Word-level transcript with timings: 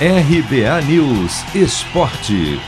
RBA 0.00 0.82
News 0.88 1.54
Esporte. 1.54 2.58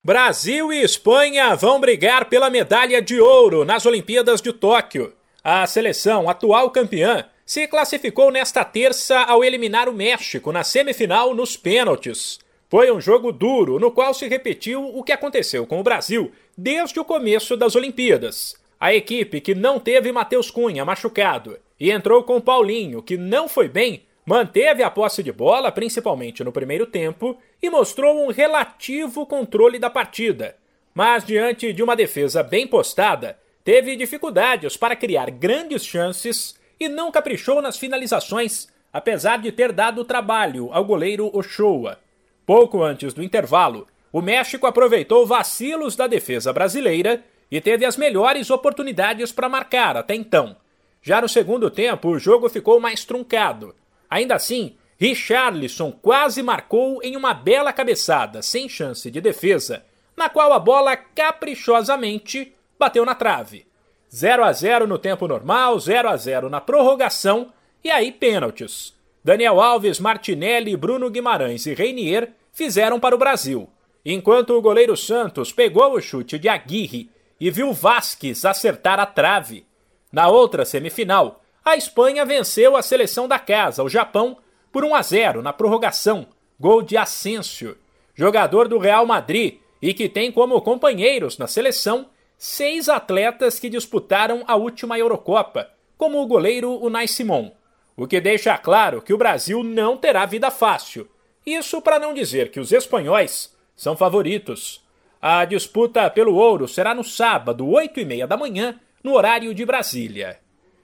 Brasil 0.00 0.72
e 0.72 0.80
Espanha 0.80 1.56
vão 1.56 1.80
brigar 1.80 2.26
pela 2.26 2.48
medalha 2.48 3.02
de 3.02 3.20
ouro 3.20 3.64
nas 3.64 3.84
Olimpíadas 3.84 4.40
de 4.40 4.52
Tóquio. 4.52 5.12
A 5.42 5.66
seleção, 5.66 6.30
atual 6.30 6.70
campeã, 6.70 7.24
se 7.44 7.66
classificou 7.66 8.30
nesta 8.30 8.64
terça 8.64 9.18
ao 9.22 9.42
eliminar 9.42 9.88
o 9.88 9.92
México 9.92 10.52
na 10.52 10.62
semifinal 10.62 11.34
nos 11.34 11.56
pênaltis. 11.56 12.38
Foi 12.70 12.92
um 12.92 13.00
jogo 13.00 13.32
duro, 13.32 13.80
no 13.80 13.90
qual 13.90 14.14
se 14.14 14.28
repetiu 14.28 14.86
o 14.96 15.02
que 15.02 15.10
aconteceu 15.10 15.66
com 15.66 15.80
o 15.80 15.84
Brasil 15.84 16.30
desde 16.56 17.00
o 17.00 17.04
começo 17.04 17.56
das 17.56 17.74
Olimpíadas. 17.74 18.54
A 18.78 18.94
equipe 18.94 19.40
que 19.40 19.52
não 19.52 19.80
teve 19.80 20.12
Matheus 20.12 20.48
Cunha 20.48 20.84
machucado 20.84 21.58
e 21.80 21.90
entrou 21.90 22.22
com 22.22 22.40
Paulinho, 22.40 23.02
que 23.02 23.16
não 23.16 23.48
foi 23.48 23.68
bem, 23.68 24.04
manteve 24.26 24.82
a 24.82 24.90
posse 24.90 25.22
de 25.22 25.30
bola, 25.30 25.70
principalmente 25.70 26.42
no 26.42 26.52
primeiro 26.52 26.86
tempo, 26.86 27.36
e 27.62 27.68
mostrou 27.68 28.24
um 28.24 28.30
relativo 28.30 29.26
controle 29.26 29.78
da 29.78 29.90
partida. 29.90 30.56
Mas 30.94 31.24
diante 31.24 31.72
de 31.72 31.82
uma 31.82 31.96
defesa 31.96 32.42
bem 32.42 32.66
postada, 32.66 33.38
teve 33.62 33.96
dificuldades 33.96 34.76
para 34.76 34.96
criar 34.96 35.30
grandes 35.30 35.84
chances 35.84 36.58
e 36.78 36.88
não 36.88 37.10
caprichou 37.10 37.60
nas 37.60 37.78
finalizações, 37.78 38.68
apesar 38.92 39.38
de 39.38 39.52
ter 39.52 39.72
dado 39.72 40.04
trabalho 40.04 40.70
ao 40.72 40.84
goleiro 40.84 41.30
Ochoa. 41.36 41.98
Pouco 42.46 42.82
antes 42.82 43.12
do 43.12 43.22
intervalo, 43.22 43.86
o 44.12 44.22
México 44.22 44.66
aproveitou 44.66 45.26
vacilos 45.26 45.96
da 45.96 46.06
defesa 46.06 46.52
brasileira 46.52 47.22
e 47.50 47.60
teve 47.60 47.84
as 47.84 47.96
melhores 47.96 48.50
oportunidades 48.50 49.32
para 49.32 49.48
marcar 49.48 49.96
até 49.96 50.14
então. 50.14 50.56
Já 51.02 51.20
no 51.20 51.28
segundo 51.28 51.70
tempo, 51.70 52.08
o 52.08 52.18
jogo 52.18 52.48
ficou 52.48 52.80
mais 52.80 53.04
truncado 53.04 53.74
Ainda 54.14 54.36
assim, 54.36 54.76
Richarlison 54.96 55.90
quase 55.90 56.40
marcou 56.40 57.02
em 57.02 57.16
uma 57.16 57.34
bela 57.34 57.72
cabeçada, 57.72 58.42
sem 58.42 58.68
chance 58.68 59.10
de 59.10 59.20
defesa, 59.20 59.84
na 60.16 60.28
qual 60.28 60.52
a 60.52 60.58
bola 60.60 60.96
caprichosamente 60.96 62.54
bateu 62.78 63.04
na 63.04 63.16
trave. 63.16 63.66
0 64.14 64.44
a 64.44 64.52
0 64.52 64.86
no 64.86 65.00
tempo 65.00 65.26
normal, 65.26 65.80
0 65.80 66.08
a 66.08 66.16
0 66.16 66.48
na 66.48 66.60
prorrogação 66.60 67.52
e 67.82 67.90
aí 67.90 68.12
pênaltis. 68.12 68.94
Daniel 69.24 69.60
Alves, 69.60 69.98
Martinelli, 69.98 70.76
Bruno 70.76 71.10
Guimarães 71.10 71.66
e 71.66 71.74
Reinier 71.74 72.30
fizeram 72.52 73.00
para 73.00 73.16
o 73.16 73.18
Brasil, 73.18 73.68
enquanto 74.04 74.50
o 74.50 74.62
goleiro 74.62 74.96
Santos 74.96 75.50
pegou 75.52 75.92
o 75.92 76.00
chute 76.00 76.38
de 76.38 76.48
Aguirre 76.48 77.10
e 77.40 77.50
viu 77.50 77.72
Vasquez 77.72 78.44
acertar 78.44 79.00
a 79.00 79.06
trave. 79.06 79.66
Na 80.12 80.28
outra 80.28 80.64
semifinal, 80.64 81.42
a 81.64 81.76
Espanha 81.76 82.24
venceu 82.24 82.76
a 82.76 82.82
seleção 82.82 83.26
da 83.26 83.38
casa, 83.38 83.82
o 83.82 83.88
Japão, 83.88 84.36
por 84.70 84.84
1 84.84 84.94
a 84.94 85.02
0 85.02 85.42
na 85.42 85.52
prorrogação, 85.52 86.26
gol 86.60 86.82
de 86.82 86.96
Asensio, 86.96 87.78
jogador 88.14 88.68
do 88.68 88.78
Real 88.78 89.06
Madrid 89.06 89.58
e 89.80 89.94
que 89.94 90.08
tem 90.08 90.30
como 90.30 90.60
companheiros 90.60 91.38
na 91.38 91.46
seleção 91.46 92.06
seis 92.36 92.88
atletas 92.88 93.58
que 93.58 93.70
disputaram 93.70 94.44
a 94.46 94.56
última 94.56 94.98
Eurocopa, 94.98 95.70
como 95.96 96.20
o 96.20 96.26
goleiro 96.26 96.72
Unai 96.84 97.08
Simon, 97.08 97.52
o 97.96 98.06
que 98.06 98.20
deixa 98.20 98.58
claro 98.58 99.00
que 99.00 99.14
o 99.14 99.18
Brasil 99.18 99.62
não 99.62 99.96
terá 99.96 100.26
vida 100.26 100.50
fácil. 100.50 101.08
Isso 101.46 101.80
para 101.80 101.98
não 101.98 102.12
dizer 102.12 102.50
que 102.50 102.60
os 102.60 102.72
espanhóis 102.72 103.54
são 103.74 103.96
favoritos. 103.96 104.84
A 105.20 105.44
disputa 105.44 106.10
pelo 106.10 106.34
ouro 106.34 106.68
será 106.68 106.94
no 106.94 107.04
sábado, 107.04 107.66
8 107.66 108.00
e 108.00 108.04
meia 108.04 108.26
da 108.26 108.36
manhã, 108.36 108.78
no 109.02 109.14
horário 109.14 109.54
de 109.54 109.64
Brasília. 109.64 110.43